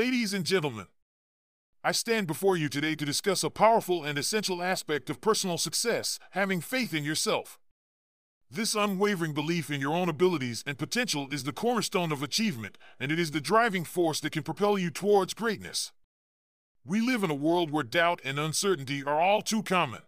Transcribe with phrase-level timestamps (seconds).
[0.00, 0.86] Ladies and gentlemen,
[1.84, 6.18] I stand before you today to discuss a powerful and essential aspect of personal success
[6.30, 7.58] having faith in yourself.
[8.50, 13.12] This unwavering belief in your own abilities and potential is the cornerstone of achievement, and
[13.12, 15.92] it is the driving force that can propel you towards greatness.
[16.82, 20.00] We live in a world where doubt and uncertainty are all too common.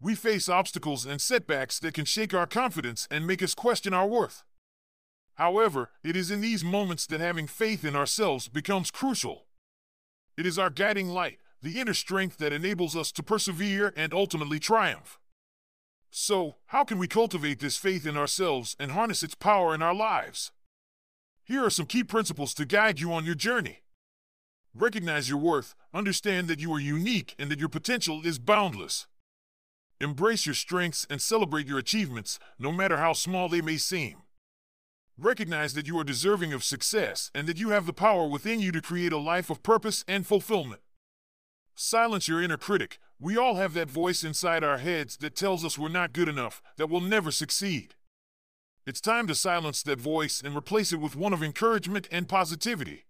[0.00, 4.06] We face obstacles and setbacks that can shake our confidence and make us question our
[4.06, 4.44] worth.
[5.34, 9.46] However, it is in these moments that having faith in ourselves becomes crucial.
[10.36, 14.58] It is our guiding light, the inner strength that enables us to persevere and ultimately
[14.58, 15.18] triumph.
[16.10, 19.94] So, how can we cultivate this faith in ourselves and harness its power in our
[19.94, 20.52] lives?
[21.44, 23.80] Here are some key principles to guide you on your journey.
[24.74, 29.06] Recognize your worth, understand that you are unique and that your potential is boundless.
[30.00, 34.21] Embrace your strengths and celebrate your achievements, no matter how small they may seem.
[35.18, 38.72] Recognize that you are deserving of success and that you have the power within you
[38.72, 40.80] to create a life of purpose and fulfillment.
[41.74, 42.98] Silence your inner critic.
[43.20, 46.62] We all have that voice inside our heads that tells us we're not good enough,
[46.76, 47.94] that we'll never succeed.
[48.84, 53.04] It's time to silence that voice and replace it with one of encouragement and positivity.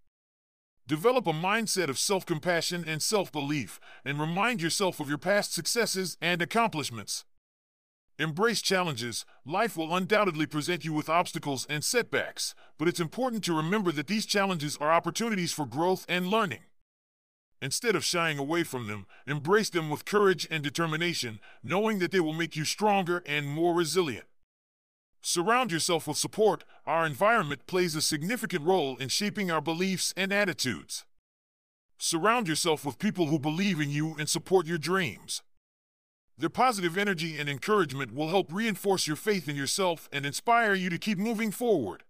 [0.86, 5.54] Develop a mindset of self compassion and self belief, and remind yourself of your past
[5.54, 7.24] successes and accomplishments.
[8.22, 9.27] Embrace challenges.
[9.44, 14.06] Life will undoubtedly present you with obstacles and setbacks, but it's important to remember that
[14.06, 16.61] these challenges are opportunities for growth and learning.
[17.61, 22.21] Instead of shying away from them, embrace them with courage and determination, knowing that they
[22.21, 24.27] will make you stronger and more resilient.
[25.21, 26.62] Surround yourself with support.
[26.87, 31.05] Our environment plays a significant role in shaping our beliefs and attitudes.
[31.99, 35.43] Surround yourself with people who believe in you and support your dreams.
[36.42, 40.91] Their positive energy and encouragement will help reinforce your faith in yourself and inspire you
[40.91, 42.03] to keep moving forward.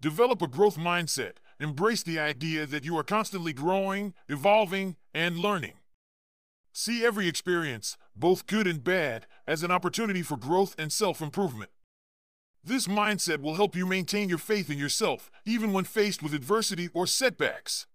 [0.00, 1.34] Develop a growth mindset.
[1.60, 5.74] Embrace the idea that you are constantly growing, evolving, and learning.
[6.72, 11.70] See every experience, both good and bad, as an opportunity for growth and self improvement.
[12.64, 16.88] This mindset will help you maintain your faith in yourself, even when faced with adversity
[16.92, 17.86] or setbacks.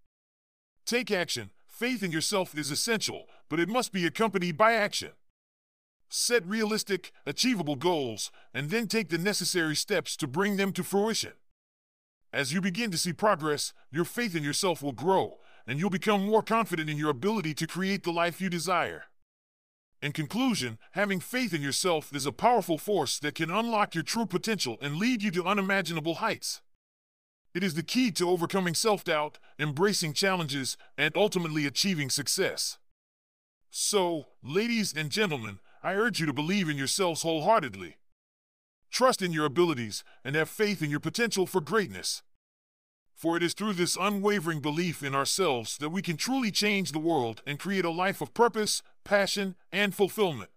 [0.85, 1.49] Take action.
[1.67, 5.11] Faith in yourself is essential, but it must be accompanied by action.
[6.13, 11.31] Set realistic, achievable goals, and then take the necessary steps to bring them to fruition.
[12.33, 16.25] As you begin to see progress, your faith in yourself will grow, and you'll become
[16.25, 19.05] more confident in your ability to create the life you desire.
[20.01, 24.25] In conclusion, having faith in yourself is a powerful force that can unlock your true
[24.25, 26.61] potential and lead you to unimaginable heights.
[27.53, 32.79] It is the key to overcoming self doubt, embracing challenges, and ultimately achieving success.
[33.69, 37.97] So, ladies and gentlemen, I urge you to believe in yourselves wholeheartedly.
[38.91, 42.21] Trust in your abilities and have faith in your potential for greatness.
[43.15, 46.99] For it is through this unwavering belief in ourselves that we can truly change the
[46.99, 50.51] world and create a life of purpose, passion, and fulfillment.